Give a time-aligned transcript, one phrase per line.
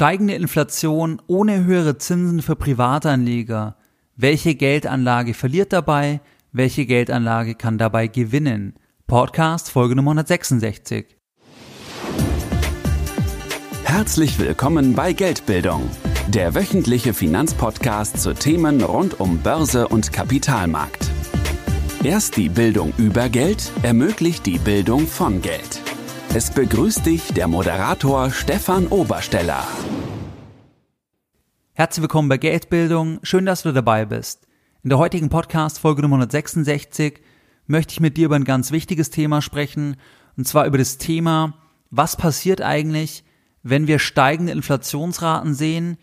[0.00, 3.76] Steigende Inflation ohne höhere Zinsen für Privatanleger.
[4.16, 6.22] Welche Geldanlage verliert dabei?
[6.52, 8.76] Welche Geldanlage kann dabei gewinnen?
[9.06, 11.04] Podcast Folge Nummer 166.
[13.84, 15.90] Herzlich willkommen bei Geldbildung,
[16.28, 21.10] der wöchentliche Finanzpodcast zu Themen rund um Börse und Kapitalmarkt.
[22.02, 25.82] Erst die Bildung über Geld ermöglicht die Bildung von Geld.
[26.32, 29.66] Es begrüßt dich der Moderator Stefan Obersteller.
[31.72, 33.18] Herzlich willkommen bei Geldbildung.
[33.24, 34.46] Schön, dass du dabei bist.
[34.84, 37.20] In der heutigen Podcast Folge Nummer 166
[37.66, 39.96] möchte ich mit dir über ein ganz wichtiges Thema sprechen.
[40.36, 41.54] Und zwar über das Thema,
[41.90, 43.24] was passiert eigentlich,
[43.64, 45.96] wenn wir steigende Inflationsraten sehen,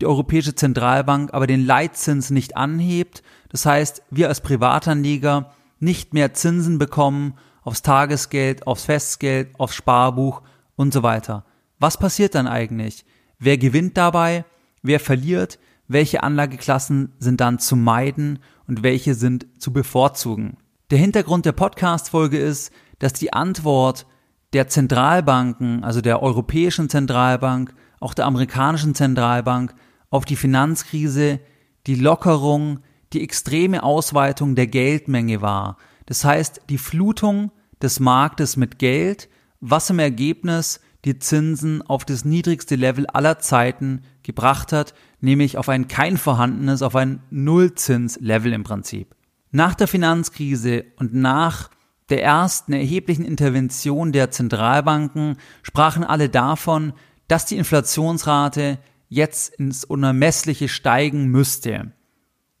[0.00, 3.24] die Europäische Zentralbank aber den Leitzins nicht anhebt.
[3.48, 10.42] Das heißt, wir als Privatanleger nicht mehr Zinsen bekommen aufs Tagesgeld, aufs Festgeld, aufs Sparbuch
[10.76, 11.44] und so weiter.
[11.78, 13.04] Was passiert dann eigentlich?
[13.38, 14.44] Wer gewinnt dabei?
[14.82, 15.58] Wer verliert?
[15.88, 20.56] Welche Anlageklassen sind dann zu meiden und welche sind zu bevorzugen?
[20.90, 24.06] Der Hintergrund der Podcast-Folge ist, dass die Antwort
[24.52, 29.74] der Zentralbanken, also der Europäischen Zentralbank, auch der amerikanischen Zentralbank
[30.10, 31.40] auf die Finanzkrise
[31.86, 32.80] die Lockerung,
[33.12, 35.78] die extreme Ausweitung der Geldmenge war.
[36.12, 42.26] Das heißt, die Flutung des Marktes mit Geld, was im Ergebnis die Zinsen auf das
[42.26, 48.62] niedrigste Level aller Zeiten gebracht hat, nämlich auf ein kein vorhandenes, auf ein Nullzinslevel im
[48.62, 49.16] Prinzip.
[49.52, 51.70] Nach der Finanzkrise und nach
[52.10, 56.92] der ersten erheblichen Intervention der Zentralbanken sprachen alle davon,
[57.26, 61.92] dass die Inflationsrate jetzt ins Unermessliche steigen müsste.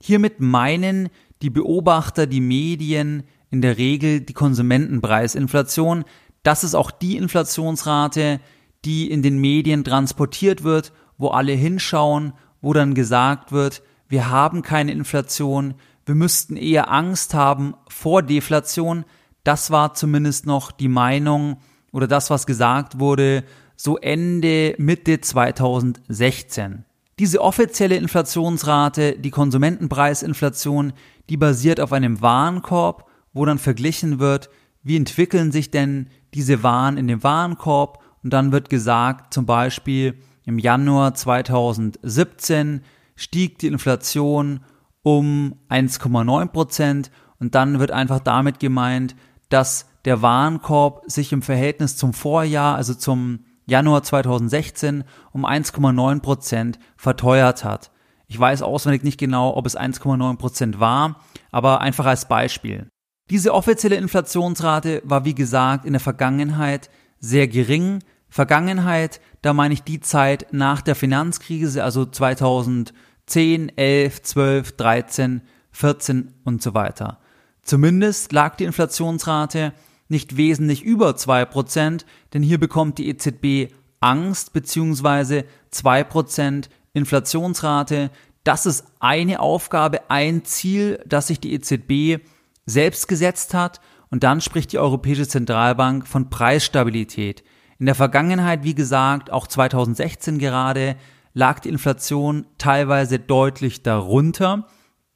[0.00, 1.10] Hiermit meinen
[1.42, 6.04] die Beobachter, die Medien in der Regel die Konsumentenpreisinflation.
[6.42, 8.40] Das ist auch die Inflationsrate,
[8.84, 14.62] die in den Medien transportiert wird, wo alle hinschauen, wo dann gesagt wird, wir haben
[14.62, 15.74] keine Inflation,
[16.06, 19.04] wir müssten eher Angst haben vor Deflation.
[19.44, 21.58] Das war zumindest noch die Meinung
[21.92, 23.44] oder das, was gesagt wurde,
[23.76, 26.84] so Ende, Mitte 2016.
[27.18, 30.94] Diese offizielle Inflationsrate, die Konsumentenpreisinflation,
[31.28, 34.50] die basiert auf einem Warenkorb, wo dann verglichen wird,
[34.82, 40.14] wie entwickeln sich denn diese Waren in dem Warenkorb und dann wird gesagt, zum Beispiel
[40.44, 42.82] im Januar 2017
[43.14, 44.60] stieg die Inflation
[45.02, 49.16] um 1,9 Prozent und dann wird einfach damit gemeint,
[49.48, 56.78] dass der Warenkorb sich im Verhältnis zum Vorjahr, also zum Januar 2016 um 1,9 Prozent
[56.96, 57.90] verteuert hat.
[58.26, 62.88] Ich weiß auswendig nicht genau, ob es 1,9 Prozent war, aber einfach als Beispiel.
[63.30, 68.00] Diese offizielle Inflationsrate war wie gesagt in der Vergangenheit sehr gering.
[68.28, 76.34] Vergangenheit, da meine ich die Zeit nach der Finanzkrise, also 2010, 11, 12, 13, 14
[76.44, 77.18] und so weiter.
[77.62, 79.72] Zumindest lag die Inflationsrate
[80.08, 82.04] nicht wesentlich über 2%,
[82.34, 85.44] denn hier bekommt die EZB Angst bzw.
[85.72, 88.10] 2% Inflationsrate.
[88.44, 92.22] Das ist eine Aufgabe, ein Ziel, das sich die EZB
[92.66, 93.80] selbst gesetzt hat
[94.10, 97.42] und dann spricht die Europäische Zentralbank von Preisstabilität.
[97.78, 100.96] In der Vergangenheit, wie gesagt, auch 2016 gerade,
[101.34, 104.66] lag die Inflation teilweise deutlich darunter.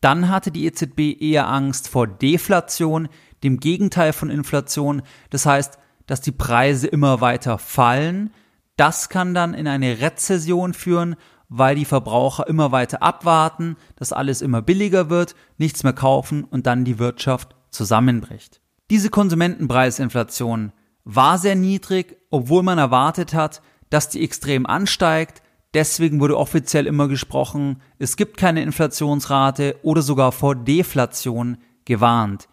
[0.01, 3.09] Dann hatte die EZB eher Angst vor Deflation,
[3.45, 5.03] dem Gegenteil von Inflation.
[5.31, 8.33] Das heißt, dass die Preise immer weiter fallen.
[8.77, 11.17] Das kann dann in eine Rezession führen,
[11.49, 16.67] weil die Verbraucher immer weiter abwarten, dass alles immer billiger wird, nichts mehr kaufen und
[16.67, 18.61] dann die Wirtschaft zusammenbricht.
[18.91, 20.73] Diese Konsumentenpreisinflation
[21.05, 25.43] war sehr niedrig, obwohl man erwartet hat, dass die extrem ansteigt.
[25.75, 32.49] Deswegen wurde offiziell immer gesprochen, es gibt keine Inflationsrate oder sogar vor Deflation gewarnt.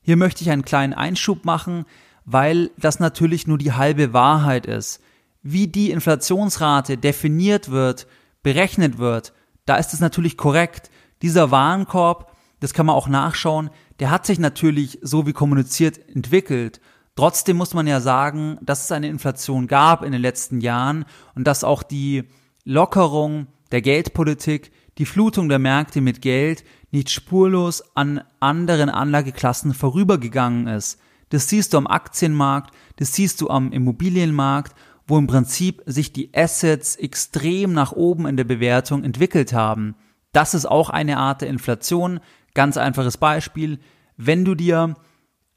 [0.00, 1.84] Hier möchte ich einen kleinen Einschub machen,
[2.24, 5.00] weil das natürlich nur die halbe Wahrheit ist.
[5.42, 8.06] Wie die Inflationsrate definiert wird,
[8.42, 9.32] berechnet wird,
[9.66, 10.90] da ist es natürlich korrekt.
[11.22, 13.70] Dieser Warenkorb, das kann man auch nachschauen,
[14.00, 16.80] der hat sich natürlich so wie kommuniziert entwickelt.
[17.16, 21.04] Trotzdem muss man ja sagen, dass es eine Inflation gab in den letzten Jahren
[21.34, 22.24] und dass auch die
[22.64, 30.66] Lockerung der Geldpolitik, die Flutung der Märkte mit Geld nicht spurlos an anderen Anlageklassen vorübergegangen
[30.66, 30.98] ist.
[31.30, 34.74] Das siehst du am Aktienmarkt, das siehst du am Immobilienmarkt
[35.08, 39.96] wo im Prinzip sich die Assets extrem nach oben in der Bewertung entwickelt haben.
[40.32, 42.20] Das ist auch eine Art der Inflation.
[42.54, 43.78] Ganz einfaches Beispiel.
[44.18, 44.94] Wenn du dir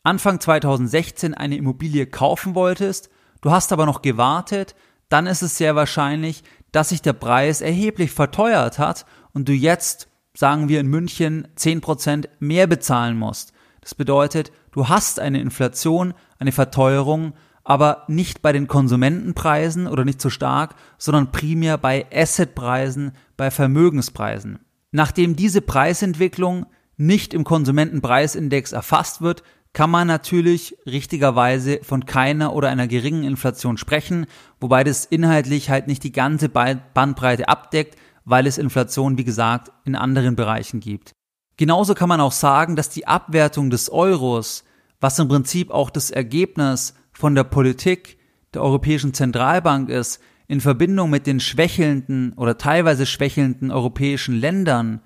[0.04, 3.10] Anfang 2016 eine Immobilie kaufen wolltest,
[3.42, 4.74] du hast aber noch gewartet,
[5.10, 10.08] dann ist es sehr wahrscheinlich, dass sich der Preis erheblich verteuert hat und du jetzt,
[10.34, 13.52] sagen wir in München, 10% mehr bezahlen musst.
[13.82, 17.34] Das bedeutet, du hast eine Inflation, eine Verteuerung,
[17.72, 24.60] aber nicht bei den Konsumentenpreisen oder nicht so stark, sondern primär bei Assetpreisen, bei Vermögenspreisen.
[24.92, 26.66] Nachdem diese Preisentwicklung
[26.98, 33.78] nicht im Konsumentenpreisindex erfasst wird, kann man natürlich richtigerweise von keiner oder einer geringen Inflation
[33.78, 34.26] sprechen,
[34.60, 37.96] wobei das inhaltlich halt nicht die ganze Bandbreite abdeckt,
[38.26, 41.14] weil es Inflation, wie gesagt, in anderen Bereichen gibt.
[41.56, 44.66] Genauso kann man auch sagen, dass die Abwertung des Euros,
[45.00, 48.18] was im Prinzip auch das Ergebnis von der Politik
[48.56, 55.02] der Europäischen Zentralbank ist, in Verbindung mit den schwächelnden oder teilweise schwächelnden europäischen Ländern,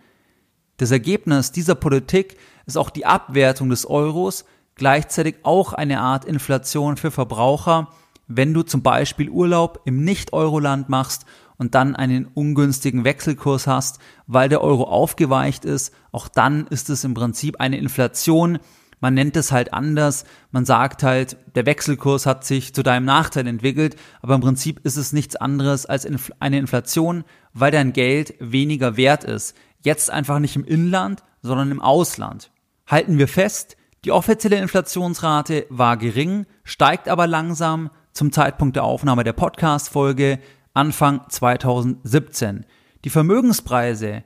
[0.78, 4.46] das Ergebnis dieser Politik ist auch die Abwertung des Euros,
[4.76, 7.90] gleichzeitig auch eine Art Inflation für Verbraucher,
[8.30, 11.26] wenn du zum Beispiel Urlaub im Nicht-Euro-Land machst
[11.58, 17.04] und dann einen ungünstigen Wechselkurs hast, weil der Euro aufgeweicht ist, auch dann ist es
[17.04, 18.60] im Prinzip eine Inflation.
[19.00, 20.26] Man nennt es halt anders.
[20.52, 24.98] Man sagt halt, der Wechselkurs hat sich zu deinem Nachteil entwickelt, aber im Prinzip ist
[24.98, 26.08] es nichts anderes als
[26.40, 29.56] eine Inflation, weil dein Geld weniger wert ist.
[29.82, 32.52] Jetzt einfach nicht im Inland, sondern im Ausland.
[32.88, 39.24] Halten wir fest, die offizielle Inflationsrate war gering, steigt aber langsam zum Zeitpunkt der Aufnahme
[39.24, 40.40] der Podcast-Folge
[40.74, 42.66] Anfang 2017.
[43.04, 44.24] Die Vermögenspreise,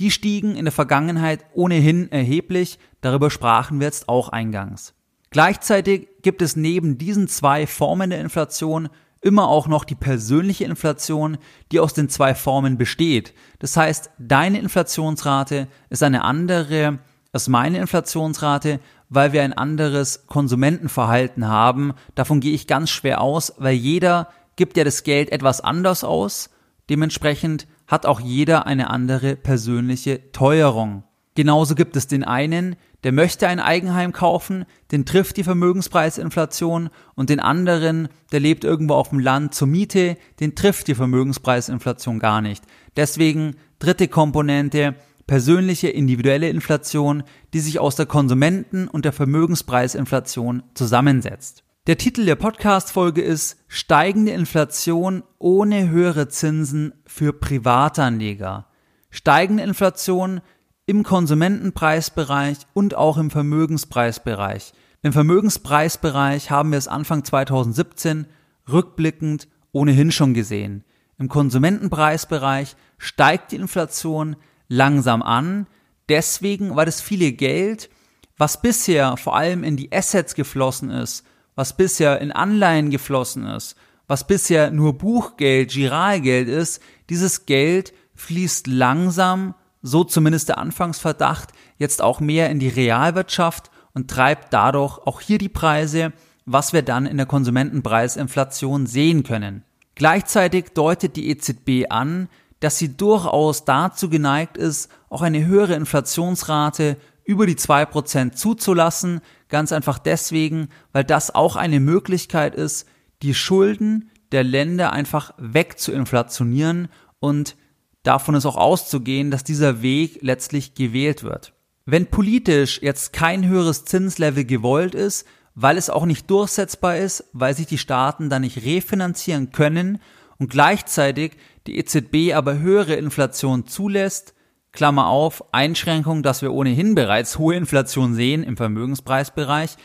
[0.00, 4.94] die stiegen in der Vergangenheit ohnehin erheblich, darüber sprachen wir jetzt auch eingangs.
[5.30, 8.88] Gleichzeitig gibt es neben diesen zwei Formen der Inflation
[9.20, 11.38] immer auch noch die persönliche Inflation,
[11.72, 13.34] die aus den zwei Formen besteht.
[13.58, 17.00] Das heißt, deine Inflationsrate ist eine andere
[17.32, 18.80] als meine Inflationsrate,
[19.10, 21.92] weil wir ein anderes Konsumentenverhalten haben.
[22.14, 26.50] Davon gehe ich ganz schwer aus, weil jeder gibt ja das Geld etwas anders aus.
[26.88, 31.02] Dementsprechend hat auch jeder eine andere persönliche Teuerung.
[31.34, 37.30] Genauso gibt es den einen, der möchte ein Eigenheim kaufen, den trifft die Vermögenspreisinflation und
[37.30, 42.40] den anderen, der lebt irgendwo auf dem Land zur Miete, den trifft die Vermögenspreisinflation gar
[42.40, 42.64] nicht.
[42.96, 44.96] Deswegen dritte Komponente,
[45.28, 47.22] persönliche individuelle Inflation,
[47.54, 51.62] die sich aus der Konsumenten- und der Vermögenspreisinflation zusammensetzt.
[51.88, 58.66] Der Titel der Podcast-Folge ist Steigende Inflation ohne höhere Zinsen für Privatanleger.
[59.08, 60.42] Steigende Inflation
[60.84, 64.74] im Konsumentenpreisbereich und auch im Vermögenspreisbereich.
[65.00, 68.26] Im Vermögenspreisbereich haben wir es Anfang 2017
[68.70, 70.84] rückblickend ohnehin schon gesehen.
[71.18, 74.36] Im Konsumentenpreisbereich steigt die Inflation
[74.68, 75.66] langsam an.
[76.10, 77.88] Deswegen war das viele Geld,
[78.36, 81.24] was bisher vor allem in die Assets geflossen ist,
[81.58, 83.74] was bisher in Anleihen geflossen ist,
[84.06, 92.00] was bisher nur Buchgeld, Giralgeld ist, dieses Geld fließt langsam, so zumindest der Anfangsverdacht, jetzt
[92.00, 96.12] auch mehr in die Realwirtschaft und treibt dadurch auch hier die Preise,
[96.46, 99.64] was wir dann in der Konsumentenpreisinflation sehen können.
[99.96, 102.28] Gleichzeitig deutet die EZB an,
[102.60, 109.20] dass sie durchaus dazu geneigt ist, auch eine höhere Inflationsrate über die zwei Prozent zuzulassen,
[109.50, 112.88] ganz einfach deswegen, weil das auch eine Möglichkeit ist,
[113.20, 116.88] die Schulden der Länder einfach wegzuinflationieren
[117.20, 117.56] und
[118.02, 121.52] davon ist auch auszugehen, dass dieser Weg letztlich gewählt wird.
[121.84, 127.54] Wenn politisch jetzt kein höheres Zinslevel gewollt ist, weil es auch nicht durchsetzbar ist, weil
[127.54, 130.00] sich die Staaten da nicht refinanzieren können
[130.38, 131.32] und gleichzeitig
[131.66, 134.32] die EZB aber höhere Inflation zulässt,
[134.72, 139.76] Klammer auf, Einschränkung, dass wir ohnehin bereits hohe Inflation sehen im Vermögenspreisbereich,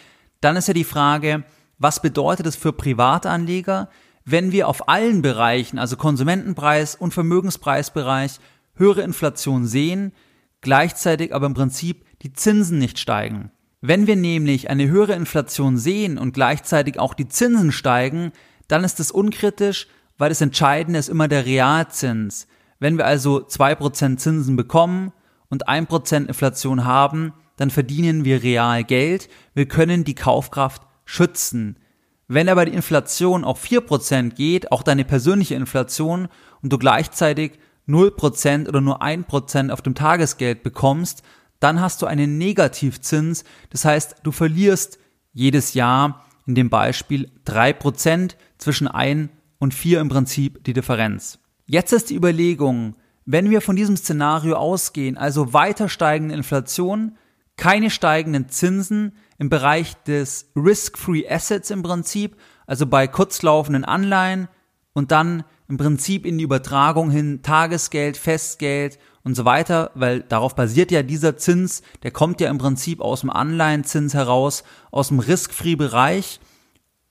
[0.41, 1.43] dann ist ja die Frage,
[1.77, 3.89] was bedeutet es für Privatanleger,
[4.25, 8.39] wenn wir auf allen Bereichen, also Konsumentenpreis und Vermögenspreisbereich,
[8.75, 10.13] höhere Inflation sehen,
[10.61, 13.51] gleichzeitig aber im Prinzip die Zinsen nicht steigen.
[13.81, 18.31] Wenn wir nämlich eine höhere Inflation sehen und gleichzeitig auch die Zinsen steigen,
[18.69, 19.87] dann ist es unkritisch,
[20.17, 22.47] weil das Entscheidende ist immer der Realzins.
[22.83, 25.13] Wenn wir also 2% Zinsen bekommen
[25.47, 31.77] und 1% Inflation haben, dann verdienen wir real Geld, wir können die Kaufkraft schützen.
[32.27, 36.27] Wenn aber die Inflation auf 4% geht, auch deine persönliche Inflation,
[36.61, 37.53] und du gleichzeitig
[37.87, 41.23] 0% oder nur 1% auf dem Tagesgeld bekommst,
[41.61, 44.99] dann hast du einen Negativzins, das heißt, du verlierst
[45.31, 51.39] jedes Jahr in dem Beispiel 3% zwischen 1 und 4 im Prinzip die Differenz.
[51.73, 57.17] Jetzt ist die Überlegung, wenn wir von diesem Szenario ausgehen, also weiter steigende Inflation,
[57.57, 62.37] keine steigenden Zinsen im Bereich des Risk-Free Assets im Prinzip,
[62.67, 64.49] also bei kurzlaufenden Anleihen
[64.93, 70.53] und dann im Prinzip in die Übertragung hin Tagesgeld, Festgeld und so weiter, weil darauf
[70.53, 75.17] basiert ja dieser Zins, der kommt ja im Prinzip aus dem Anleihenzins heraus, aus dem
[75.17, 76.39] Risk-Free-Bereich,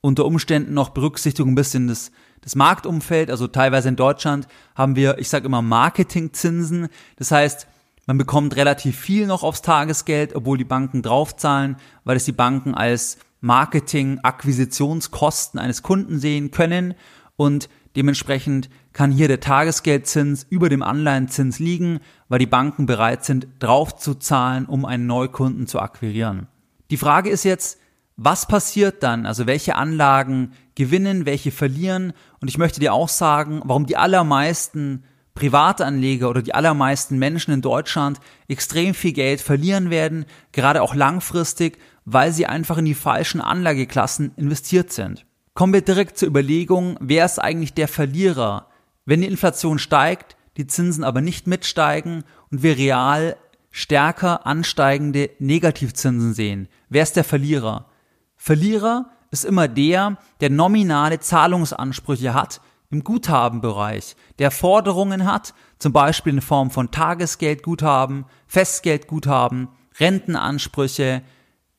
[0.02, 2.12] unter Umständen noch Berücksichtigung ein bisschen des,
[2.44, 7.68] des Marktumfeld, also teilweise in Deutschland haben wir, ich sage immer Marketingzinsen, das heißt,
[8.06, 12.74] man bekommt relativ viel noch aufs Tagesgeld, obwohl die Banken draufzahlen, weil es die Banken
[12.74, 16.94] als Marketing-Akquisitionskosten eines Kunden sehen können
[17.36, 23.46] und dementsprechend kann hier der Tagesgeldzins über dem Anleihenzins liegen, weil die Banken bereit sind,
[23.60, 26.48] draufzuzahlen, um einen Neukunden zu akquirieren.
[26.90, 27.78] Die Frage ist jetzt,
[28.16, 29.26] was passiert dann?
[29.26, 32.12] Also welche Anlagen gewinnen, welche verlieren?
[32.40, 37.62] Und ich möchte dir auch sagen, warum die allermeisten Privatanleger oder die allermeisten Menschen in
[37.62, 43.40] Deutschland extrem viel Geld verlieren werden, gerade auch langfristig, weil sie einfach in die falschen
[43.40, 45.24] Anlageklassen investiert sind.
[45.54, 48.68] Kommen wir direkt zur Überlegung, wer ist eigentlich der Verlierer?
[49.04, 53.36] Wenn die Inflation steigt, die Zinsen aber nicht mitsteigen und wir real
[53.70, 57.88] stärker ansteigende Negativzinsen sehen, wer ist der Verlierer?
[58.36, 62.60] Verlierer ist immer der, der nominale Zahlungsansprüche hat
[62.90, 71.22] im Guthabenbereich, der Forderungen hat, zum Beispiel in Form von Tagesgeldguthaben, Festgeldguthaben, Rentenansprüche,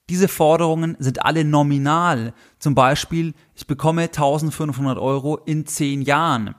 [0.09, 2.33] diese Forderungen sind alle nominal.
[2.59, 6.55] Zum Beispiel, ich bekomme 1500 Euro in 10 Jahren.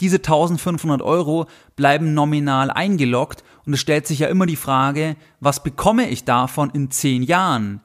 [0.00, 5.62] Diese 1500 Euro bleiben nominal eingeloggt und es stellt sich ja immer die Frage, was
[5.62, 7.80] bekomme ich davon in 10 Jahren?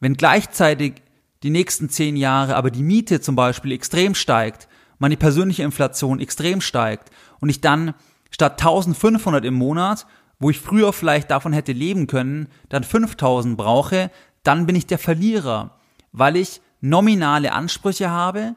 [0.00, 0.94] Wenn gleichzeitig
[1.42, 4.68] die nächsten 10 Jahre aber die Miete zum Beispiel extrem steigt,
[4.98, 7.94] meine persönliche Inflation extrem steigt und ich dann
[8.30, 10.06] statt 1500 im Monat,
[10.38, 14.10] wo ich früher vielleicht davon hätte leben können, dann 5000 brauche,
[14.42, 15.78] dann bin ich der Verlierer,
[16.12, 18.54] weil ich nominale Ansprüche habe,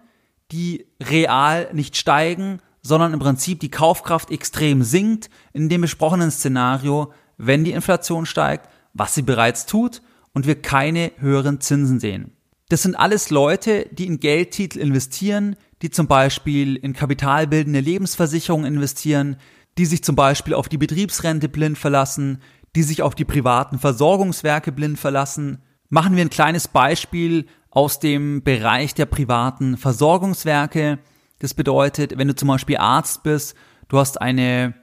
[0.51, 7.11] die real nicht steigen, sondern im Prinzip die Kaufkraft extrem sinkt in dem besprochenen Szenario,
[7.37, 10.01] wenn die Inflation steigt, was sie bereits tut
[10.33, 12.34] und wir keine höheren Zinsen sehen.
[12.75, 19.37] Das sind alles Leute, die in Geldtitel investieren, die zum Beispiel in kapitalbildende Lebensversicherungen investieren,
[19.77, 22.41] die sich zum Beispiel auf die Betriebsrente blind verlassen,
[22.75, 28.43] die sich auf die privaten Versorgungswerke blind verlassen Machen wir ein kleines Beispiel aus dem
[28.43, 30.99] Bereich der privaten Versorgungswerke.
[31.39, 33.55] Das bedeutet, wenn du zum Beispiel Arzt bist,
[33.87, 34.73] du hast eine,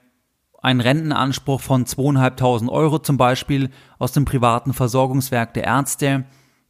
[0.62, 3.68] einen Rentenanspruch von zweieinhalbtausend Euro zum Beispiel
[3.98, 6.24] aus dem privaten Versorgungswerk der Ärzte,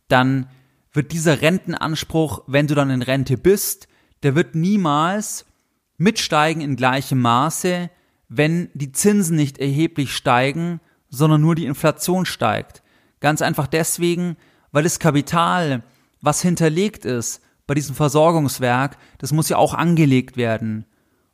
[0.09, 0.49] dann
[0.93, 3.89] wird dieser Rentenanspruch, wenn du dann in Rente bist,
[4.23, 5.47] der wird niemals
[5.97, 7.91] mitsteigen in gleichem Maße,
[8.29, 12.83] wenn die Zinsen nicht erheblich steigen, sondern nur die Inflation steigt.
[13.21, 14.37] Ganz einfach deswegen,
[14.73, 15.83] weil das Kapital,
[16.21, 20.87] was hinterlegt ist bei diesem Versorgungswerk, das muss ja auch angelegt werden.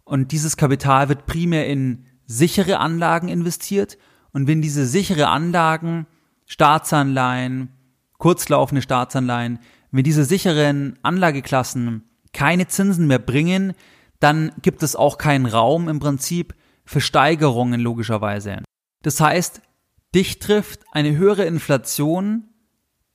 [0.05, 3.99] Und dieses Kapital wird primär in sichere Anlagen investiert.
[4.33, 6.07] Und wenn diese sichere Anlagen,
[6.47, 7.71] Staatsanleihen,
[8.19, 9.59] kurzlaufende Staatsanleihen,
[9.91, 13.73] wenn diese sicheren Anlageklassen keine Zinsen mehr bringen,
[14.21, 18.63] dann gibt es auch keinen Raum im Prinzip für Steigerungen logischerweise.
[19.03, 19.63] Das heißt,
[20.15, 22.45] Dich trifft eine höhere Inflation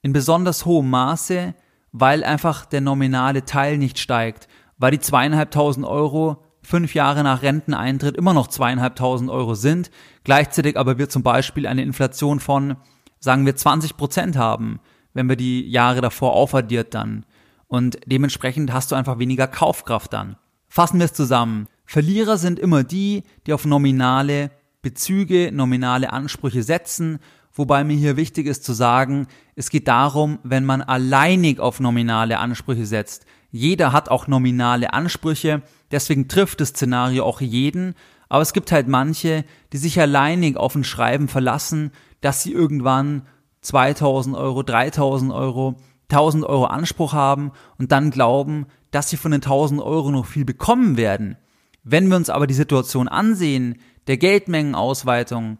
[0.04, 1.56] in besonders hohem Maße,
[1.92, 8.16] weil einfach der nominale Teil nicht steigt, weil die zweieinhalbtausend Euro fünf Jahre nach Renteneintritt
[8.16, 9.90] immer noch zweieinhalbtausend Euro sind,
[10.24, 12.78] gleichzeitig aber wir zum Beispiel eine Inflation von,
[13.20, 14.80] sagen wir, 20 Prozent haben,
[15.14, 17.26] wenn wir die Jahre davor aufaddiert dann.
[17.68, 20.36] Und dementsprechend hast du einfach weniger Kaufkraft dann.
[20.68, 21.68] Fassen wir es zusammen.
[21.86, 24.52] Verlierer sind immer die, die auf nominale
[24.82, 27.20] Bezüge, nominale Ansprüche setzen,
[27.54, 32.40] wobei mir hier wichtig ist zu sagen, es geht darum, wenn man alleinig auf nominale
[32.40, 33.26] Ansprüche setzt.
[33.52, 37.94] Jeder hat auch nominale Ansprüche, deswegen trifft das Szenario auch jeden,
[38.30, 41.92] aber es gibt halt manche, die sich alleinig auf ein Schreiben verlassen,
[42.22, 43.28] dass sie irgendwann
[43.64, 45.76] 2000 Euro, 3000 Euro,
[46.10, 50.46] 1000 Euro Anspruch haben und dann glauben, dass sie von den 1000 Euro noch viel
[50.46, 51.38] bekommen werden.
[51.84, 55.58] Wenn wir uns aber die Situation ansehen, der Geldmengenausweitung,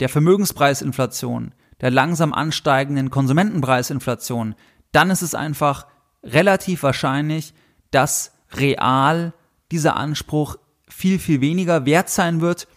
[0.00, 4.54] der Vermögenspreisinflation, der langsam ansteigenden Konsumentenpreisinflation,
[4.92, 5.86] dann ist es einfach
[6.22, 7.52] relativ wahrscheinlich,
[7.90, 9.34] dass real
[9.70, 10.56] dieser Anspruch
[10.88, 12.68] viel, viel weniger wert sein wird,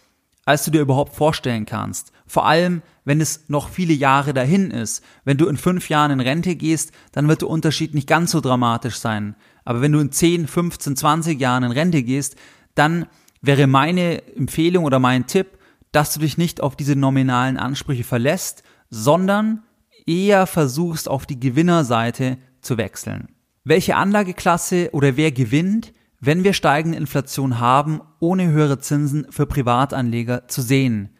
[0.44, 2.12] als du dir überhaupt vorstellen kannst.
[2.30, 5.02] Vor allem, wenn es noch viele Jahre dahin ist.
[5.24, 8.40] Wenn du in fünf Jahren in Rente gehst, dann wird der Unterschied nicht ganz so
[8.40, 9.34] dramatisch sein.
[9.64, 12.36] Aber wenn du in 10, 15, 20 Jahren in Rente gehst,
[12.76, 13.06] dann
[13.42, 15.58] wäre meine Empfehlung oder mein Tipp,
[15.90, 19.64] dass du dich nicht auf diese nominalen Ansprüche verlässt, sondern
[20.06, 23.30] eher versuchst, auf die Gewinnerseite zu wechseln.
[23.64, 30.46] Welche Anlageklasse oder wer gewinnt, wenn wir steigende Inflation haben, ohne höhere Zinsen für Privatanleger
[30.46, 31.10] zu sehen.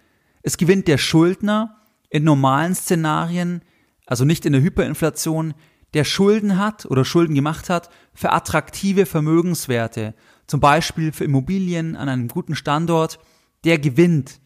[0.43, 1.77] Es gewinnt der Schuldner
[2.09, 3.63] in normalen Szenarien,
[4.07, 5.55] also nicht in der Hyperinflation,
[5.95, 10.15] der Schulden hat oder Schulden gemacht hat für attraktive Vermögenswerte,
[10.47, 13.19] zum Beispiel für Immobilien an einem guten Standort,
[13.65, 14.41] der gewinnt.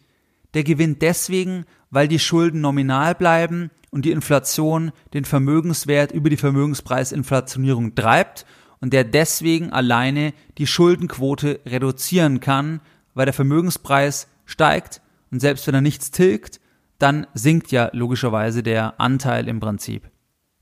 [0.55, 6.37] Der gewinnt deswegen, weil die Schulden nominal bleiben und die Inflation den Vermögenswert über die
[6.37, 8.47] Vermögenspreisinflationierung treibt
[8.81, 12.81] und der deswegen alleine die Schuldenquote reduzieren kann,
[13.15, 15.01] weil der Vermögenspreis steigt
[15.35, 16.61] und selbst wenn er nichts tilgt,
[17.01, 20.09] dann sinkt ja logischerweise der Anteil im Prinzip.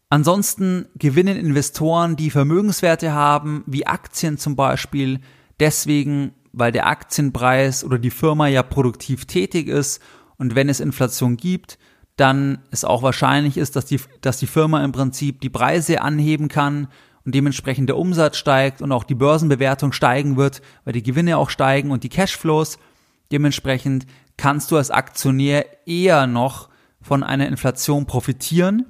[0.09, 5.21] Ansonsten gewinnen Investoren, die Vermögenswerte haben, wie Aktien zum Beispiel,
[5.61, 10.01] deswegen, weil der Aktienpreis oder die Firma ja produktiv tätig ist
[10.39, 11.79] und wenn es Inflation gibt,
[12.17, 16.49] dann es auch wahrscheinlich ist, dass die, dass die Firma im Prinzip die Preise anheben
[16.49, 16.89] kann
[17.27, 21.51] und dementsprechend der Umsatz steigt und auch die Börsenbewertung steigen wird, weil die Gewinne auch
[21.51, 22.79] steigen und die Cashflows.
[23.31, 26.69] Dementsprechend kannst du als Aktionär eher noch
[27.01, 28.87] von einer Inflation profitieren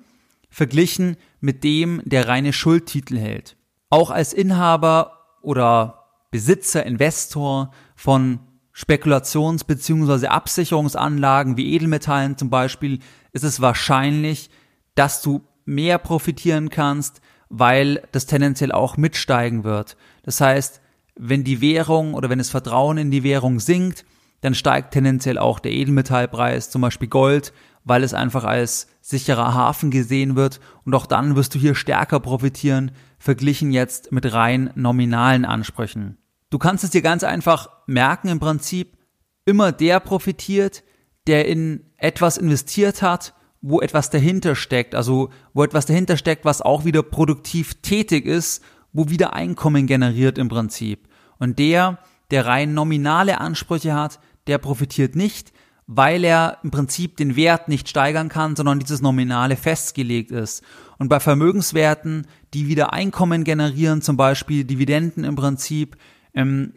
[0.52, 3.56] verglichen mit dem, der reine Schuldtitel hält.
[3.88, 8.38] Auch als Inhaber oder Besitzer, Investor von
[8.74, 10.28] Spekulations- bzw.
[10.28, 13.00] Absicherungsanlagen wie Edelmetallen zum Beispiel
[13.32, 14.50] ist es wahrscheinlich,
[14.94, 19.96] dass du mehr profitieren kannst, weil das tendenziell auch mitsteigen wird.
[20.22, 20.80] Das heißt,
[21.16, 24.04] wenn die Währung oder wenn das Vertrauen in die Währung sinkt,
[24.42, 27.52] dann steigt tendenziell auch der Edelmetallpreis, zum Beispiel Gold,
[27.84, 32.20] weil es einfach als sicherer Hafen gesehen wird und auch dann wirst du hier stärker
[32.20, 36.18] profitieren, verglichen jetzt mit rein nominalen Ansprüchen.
[36.50, 38.98] Du kannst es dir ganz einfach merken im Prinzip,
[39.44, 40.82] immer der profitiert,
[41.26, 46.60] der in etwas investiert hat, wo etwas dahinter steckt, also wo etwas dahinter steckt, was
[46.62, 51.08] auch wieder produktiv tätig ist, wo wieder Einkommen generiert im Prinzip.
[51.38, 51.98] Und der,
[52.30, 55.52] der rein nominale Ansprüche hat, der profitiert nicht,
[55.86, 60.62] weil er im Prinzip den Wert nicht steigern kann, sondern dieses Nominale festgelegt ist.
[60.98, 65.96] Und bei Vermögenswerten, die wieder Einkommen generieren, zum Beispiel Dividenden im Prinzip,
[66.34, 66.74] ähm,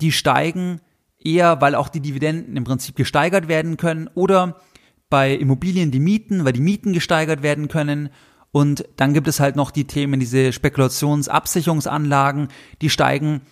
[0.00, 0.80] die steigen
[1.18, 4.60] eher, weil auch die Dividenden im Prinzip gesteigert werden können oder
[5.08, 8.10] bei Immobilien die Mieten, weil die Mieten gesteigert werden können.
[8.52, 12.48] Und dann gibt es halt noch die Themen, diese Spekulationsabsicherungsanlagen,
[12.80, 13.42] die steigen,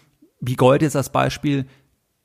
[0.40, 1.66] wie Gold jetzt als Beispiel,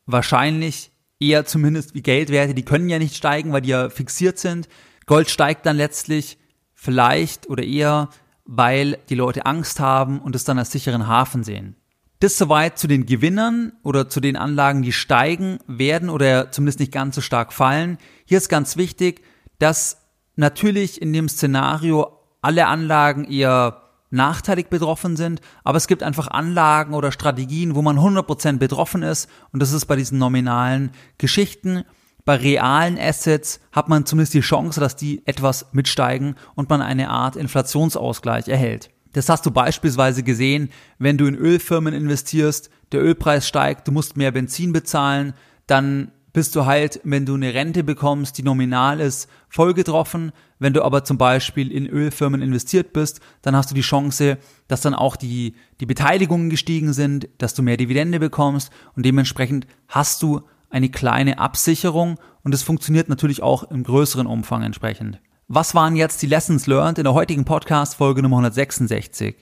[0.06, 4.68] wahrscheinlich eher zumindest wie Geldwerte, die können ja nicht steigen, weil die ja fixiert sind.
[5.06, 6.38] Gold steigt dann letztlich
[6.74, 8.10] vielleicht oder eher,
[8.46, 11.76] weil die Leute Angst haben und es dann als sicheren Hafen sehen.
[12.20, 16.92] Das soweit zu den Gewinnern oder zu den Anlagen, die steigen werden oder zumindest nicht
[16.92, 17.98] ganz so stark fallen.
[18.26, 19.22] Hier ist ganz wichtig,
[19.60, 19.98] dass
[20.36, 23.83] natürlich in dem Szenario alle Anlagen eher
[24.14, 29.30] nachteilig betroffen sind, aber es gibt einfach Anlagen oder Strategien, wo man 100% betroffen ist
[29.52, 31.84] und das ist bei diesen nominalen Geschichten.
[32.26, 37.10] Bei realen Assets hat man zumindest die Chance, dass die etwas mitsteigen und man eine
[37.10, 38.92] Art Inflationsausgleich erhält.
[39.12, 44.16] Das hast du beispielsweise gesehen, wenn du in Ölfirmen investierst, der Ölpreis steigt, du musst
[44.16, 45.34] mehr Benzin bezahlen,
[45.68, 50.32] dann bist du halt, wenn du eine Rente bekommst, die nominal ist, voll getroffen.
[50.58, 54.82] Wenn du aber zum Beispiel in Ölfirmen investiert bist, dann hast du die Chance, dass
[54.82, 60.24] dann auch die, die Beteiligungen gestiegen sind, dass du mehr Dividende bekommst und dementsprechend hast
[60.24, 60.42] du
[60.72, 65.22] eine kleine Absicherung und es funktioniert natürlich auch im größeren Umfang entsprechend.
[65.48, 69.36] Was waren jetzt die Lessons learned in der heutigen Podcast Folge Nummer 166?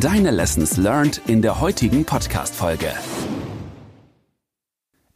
[0.00, 2.92] Deine Lessons learned in der heutigen Podcast Folge.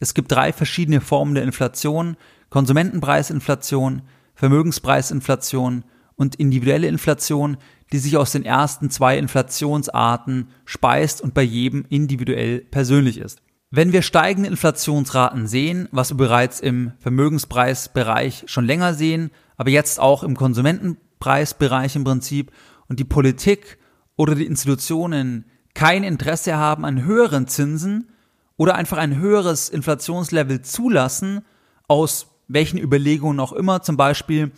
[0.03, 2.17] Es gibt drei verschiedene Formen der Inflation.
[2.49, 4.01] Konsumentenpreisinflation,
[4.35, 5.85] Vermögenspreisinflation
[6.17, 7.55] und individuelle Inflation,
[7.93, 13.41] die sich aus den ersten zwei Inflationsarten speist und bei jedem individuell persönlich ist.
[13.71, 20.01] Wenn wir steigende Inflationsraten sehen, was wir bereits im Vermögenspreisbereich schon länger sehen, aber jetzt
[20.01, 22.51] auch im Konsumentenpreisbereich im Prinzip
[22.89, 23.77] und die Politik
[24.17, 28.09] oder die Institutionen kein Interesse haben an höheren Zinsen,
[28.57, 31.45] oder einfach ein höheres Inflationslevel zulassen,
[31.87, 34.51] aus welchen Überlegungen auch immer, zum Beispiel,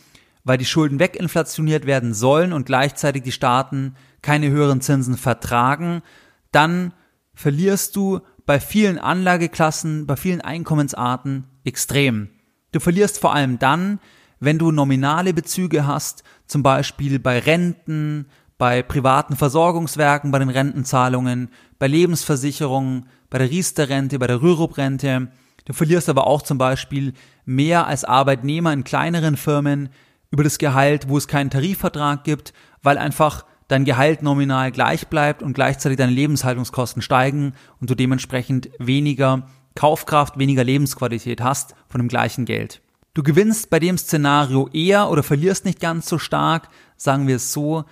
[0.44, 6.02] weil die Schulden weginflationiert werden sollen und gleichzeitig die Staaten keine höheren Zinsen vertragen,
[6.52, 6.94] dann
[7.34, 12.30] verlierst du bei vielen Anlageklassen, bei vielen Einkommensarten extrem.
[12.72, 14.00] Du verlierst vor allem dann,
[14.40, 18.28] wenn du nominale Bezüge hast, zum Beispiel bei Renten,
[18.58, 25.30] bei privaten Versorgungswerken, bei den Rentenzahlungen, bei Lebensversicherungen, bei der Riester-Rente, bei der Rürup-Rente.
[25.66, 27.14] Du verlierst aber auch zum Beispiel
[27.46, 29.90] mehr als Arbeitnehmer in kleineren Firmen
[30.32, 35.42] über das Gehalt, wo es keinen Tarifvertrag gibt, weil einfach dein Gehalt nominal gleich bleibt
[35.42, 42.08] und gleichzeitig deine Lebenshaltungskosten steigen und du dementsprechend weniger Kaufkraft, weniger Lebensqualität hast von dem
[42.08, 42.82] gleichen Geld.
[43.14, 47.52] Du gewinnst bei dem Szenario eher oder verlierst nicht ganz so stark, sagen wir es
[47.54, 47.86] so,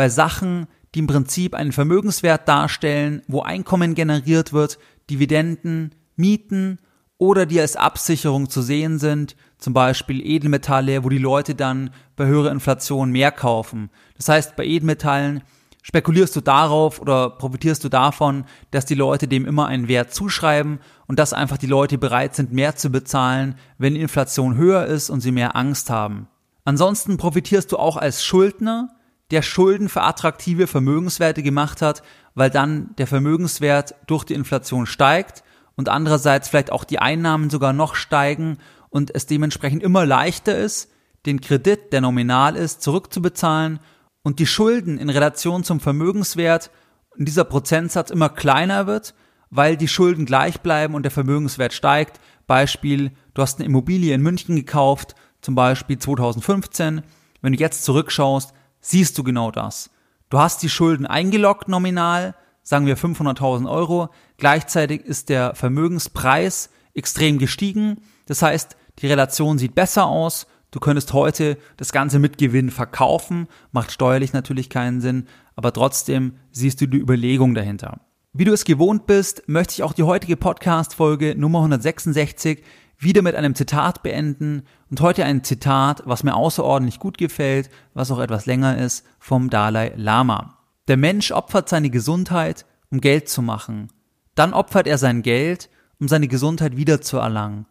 [0.00, 4.78] bei Sachen, die im Prinzip einen Vermögenswert darstellen, wo Einkommen generiert wird,
[5.10, 6.78] Dividenden, Mieten
[7.18, 12.24] oder die als Absicherung zu sehen sind, zum Beispiel Edelmetalle, wo die Leute dann bei
[12.24, 13.90] höherer Inflation mehr kaufen.
[14.16, 15.42] Das heißt, bei Edelmetallen
[15.82, 20.78] spekulierst du darauf oder profitierst du davon, dass die Leute dem immer einen Wert zuschreiben
[21.08, 25.10] und dass einfach die Leute bereit sind, mehr zu bezahlen, wenn die Inflation höher ist
[25.10, 26.26] und sie mehr Angst haben.
[26.64, 28.88] Ansonsten profitierst du auch als Schuldner,
[29.30, 32.02] der Schulden für attraktive Vermögenswerte gemacht hat,
[32.34, 35.42] weil dann der Vermögenswert durch die Inflation steigt
[35.76, 40.90] und andererseits vielleicht auch die Einnahmen sogar noch steigen und es dementsprechend immer leichter ist,
[41.26, 43.78] den Kredit, der nominal ist, zurückzubezahlen
[44.22, 46.70] und die Schulden in Relation zum Vermögenswert
[47.16, 49.14] und dieser Prozentsatz immer kleiner wird,
[49.50, 52.20] weil die Schulden gleich bleiben und der Vermögenswert steigt.
[52.46, 57.02] Beispiel, du hast eine Immobilie in München gekauft, zum Beispiel 2015.
[57.42, 59.90] Wenn du jetzt zurückschaust, siehst du genau das.
[60.28, 64.10] Du hast die Schulden eingeloggt nominal, sagen wir 500.000 Euro.
[64.36, 68.02] Gleichzeitig ist der Vermögenspreis extrem gestiegen.
[68.26, 70.46] Das heißt, die Relation sieht besser aus.
[70.70, 76.34] Du könntest heute das Ganze mit Gewinn verkaufen, macht steuerlich natürlich keinen Sinn, aber trotzdem
[76.52, 78.00] siehst du die Überlegung dahinter.
[78.32, 82.62] Wie du es gewohnt bist, möchte ich auch die heutige Podcast-Folge Nummer 166
[82.96, 88.10] wieder mit einem Zitat beenden und heute ein Zitat, was mir außerordentlich gut gefällt, was
[88.10, 90.58] auch etwas länger ist, vom Dalai Lama.
[90.88, 93.88] Der Mensch opfert seine Gesundheit, um Geld zu machen.
[94.34, 97.66] Dann opfert er sein Geld, um seine Gesundheit wiederzuerlangen.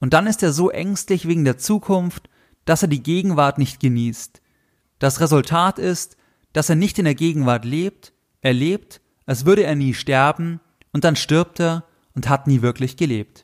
[0.00, 2.28] Und dann ist er so ängstlich wegen der Zukunft,
[2.64, 4.42] dass er die Gegenwart nicht genießt.
[4.98, 6.16] Das Resultat ist,
[6.52, 10.60] dass er nicht in der Gegenwart lebt, er lebt, als würde er nie sterben,
[10.92, 11.84] und dann stirbt er
[12.14, 13.43] und hat nie wirklich gelebt.